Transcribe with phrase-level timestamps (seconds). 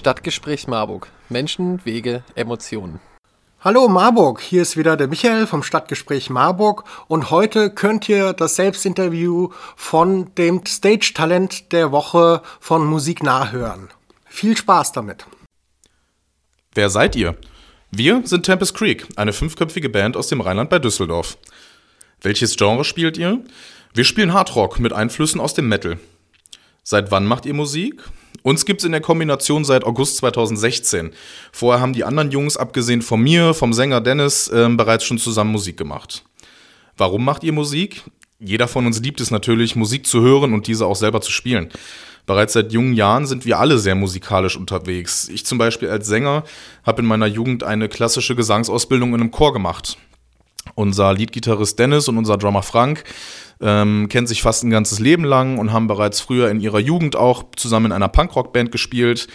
[0.00, 1.08] Stadtgespräch Marburg.
[1.28, 3.00] Menschen, Wege, Emotionen.
[3.60, 8.56] Hallo Marburg, hier ist wieder der Michael vom Stadtgespräch Marburg und heute könnt ihr das
[8.56, 13.90] Selbstinterview von dem Stage-Talent der Woche von Musik nachhören.
[14.24, 15.26] Viel Spaß damit.
[16.74, 17.36] Wer seid ihr?
[17.90, 21.36] Wir sind Tempest Creek, eine fünfköpfige Band aus dem Rheinland bei Düsseldorf.
[22.22, 23.44] Welches Genre spielt ihr?
[23.92, 25.98] Wir spielen Hardrock mit Einflüssen aus dem Metal.
[26.84, 28.02] Seit wann macht ihr Musik?
[28.42, 31.10] Uns gibt es in der Kombination seit August 2016.
[31.52, 35.52] Vorher haben die anderen Jungs, abgesehen von mir, vom Sänger Dennis, äh, bereits schon zusammen
[35.52, 36.24] Musik gemacht.
[36.96, 38.02] Warum macht ihr Musik?
[38.38, 41.68] Jeder von uns liebt es natürlich, Musik zu hören und diese auch selber zu spielen.
[42.26, 45.28] Bereits seit jungen Jahren sind wir alle sehr musikalisch unterwegs.
[45.28, 46.44] Ich zum Beispiel als Sänger
[46.84, 49.98] habe in meiner Jugend eine klassische Gesangsausbildung in einem Chor gemacht.
[50.74, 53.04] Unser Leadgitarrist Dennis und unser Drummer Frank
[53.60, 57.16] ähm, kennen sich fast ein ganzes Leben lang und haben bereits früher in ihrer Jugend
[57.16, 59.28] auch zusammen in einer Punkrock-Band gespielt.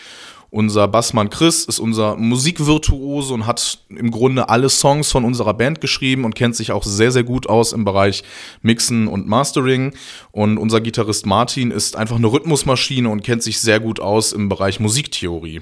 [0.56, 5.82] Unser Bassmann Chris ist unser Musikvirtuose und hat im Grunde alle Songs von unserer Band
[5.82, 8.24] geschrieben und kennt sich auch sehr, sehr gut aus im Bereich
[8.62, 9.94] Mixen und Mastering.
[10.32, 14.48] Und unser Gitarrist Martin ist einfach eine Rhythmusmaschine und kennt sich sehr gut aus im
[14.48, 15.62] Bereich Musiktheorie.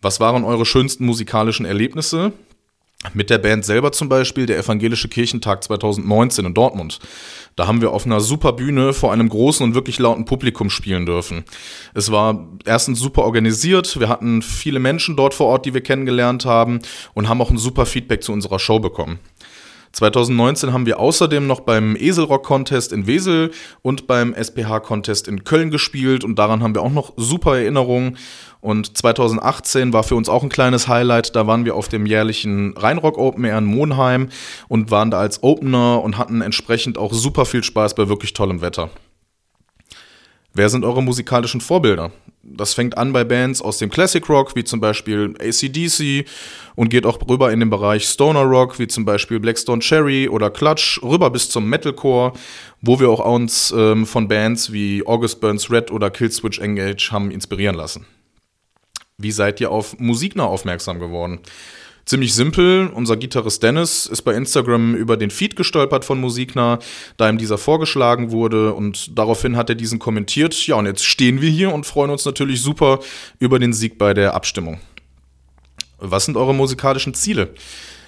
[0.00, 2.32] Was waren eure schönsten musikalischen Erlebnisse?
[3.14, 7.00] Mit der Band selber zum Beispiel der Evangelische Kirchentag 2019 in Dortmund.
[7.56, 11.04] Da haben wir auf einer super Bühne vor einem großen und wirklich lauten Publikum spielen
[11.04, 11.44] dürfen.
[11.94, 16.44] Es war erstens super organisiert, wir hatten viele Menschen dort vor Ort, die wir kennengelernt
[16.44, 16.78] haben
[17.12, 19.18] und haben auch ein super Feedback zu unserer Show bekommen.
[19.92, 23.50] 2019 haben wir außerdem noch beim Eselrock Contest in Wesel
[23.82, 28.16] und beim SPH Contest in Köln gespielt und daran haben wir auch noch super Erinnerungen.
[28.60, 31.34] Und 2018 war für uns auch ein kleines Highlight.
[31.34, 34.28] Da waren wir auf dem jährlichen Rheinrock Open Air in Monheim
[34.68, 38.60] und waren da als Opener und hatten entsprechend auch super viel Spaß bei wirklich tollem
[38.60, 38.88] Wetter.
[40.54, 42.12] Wer sind eure musikalischen Vorbilder?
[42.42, 46.26] Das fängt an bei Bands aus dem Classic Rock, wie zum Beispiel ACDC,
[46.74, 50.50] und geht auch rüber in den Bereich Stoner Rock, wie zum Beispiel Blackstone Cherry oder
[50.50, 52.32] Clutch, rüber bis zum Metalcore,
[52.82, 57.30] wo wir auch uns ähm, von Bands wie August Burns Red oder Killswitch Engage haben
[57.30, 58.04] inspirieren lassen.
[59.16, 61.40] Wie seid ihr auf Musiknah aufmerksam geworden?
[62.04, 66.80] Ziemlich simpel, unser Gitarrist Dennis ist bei Instagram über den Feed gestolpert von Musiknah,
[67.16, 70.66] da ihm dieser vorgeschlagen wurde und daraufhin hat er diesen kommentiert.
[70.66, 72.98] Ja, und jetzt stehen wir hier und freuen uns natürlich super
[73.38, 74.80] über den Sieg bei der Abstimmung.
[75.98, 77.54] Was sind eure musikalischen Ziele?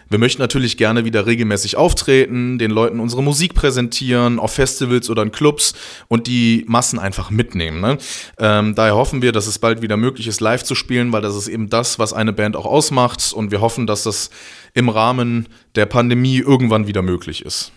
[0.09, 5.23] Wir möchten natürlich gerne wieder regelmäßig auftreten, den Leuten unsere Musik präsentieren, auf Festivals oder
[5.23, 5.75] in Clubs
[6.09, 7.81] und die Massen einfach mitnehmen.
[7.81, 7.99] Ne?
[8.39, 11.37] Ähm, daher hoffen wir, dass es bald wieder möglich ist, live zu spielen, weil das
[11.37, 13.33] ist eben das, was eine Band auch ausmacht.
[13.33, 14.31] Und wir hoffen, dass das
[14.75, 17.73] im Rahmen der Pandemie irgendwann wieder möglich ist.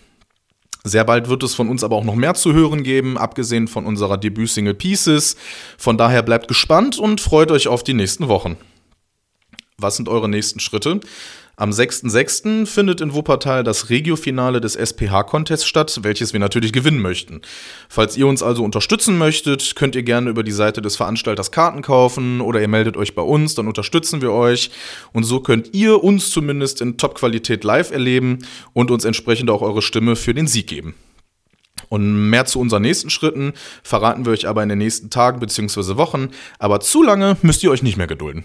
[0.84, 3.84] Sehr bald wird es von uns aber auch noch mehr zu hören geben, abgesehen von
[3.84, 5.36] unserer Debütsingle Pieces.
[5.76, 8.56] Von daher bleibt gespannt und freut euch auf die nächsten Wochen.
[9.76, 11.00] Was sind eure nächsten Schritte?
[11.60, 12.66] Am 6.6.
[12.66, 17.40] findet in Wuppertal das Regiofinale des SPH-Contests statt, welches wir natürlich gewinnen möchten.
[17.88, 21.82] Falls ihr uns also unterstützen möchtet, könnt ihr gerne über die Seite des Veranstalters Karten
[21.82, 24.70] kaufen oder ihr meldet euch bei uns, dann unterstützen wir euch.
[25.12, 28.38] Und so könnt ihr uns zumindest in Top-Qualität live erleben
[28.72, 30.94] und uns entsprechend auch eure Stimme für den Sieg geben.
[31.88, 33.52] Und mehr zu unseren nächsten Schritten
[33.82, 35.96] verraten wir euch aber in den nächsten Tagen bzw.
[35.96, 36.28] Wochen.
[36.60, 38.44] Aber zu lange müsst ihr euch nicht mehr gedulden.